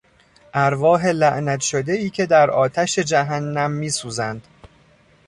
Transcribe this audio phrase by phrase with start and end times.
[0.53, 4.47] ارواح لعنت شدهای که در آتش جهنم میسوزند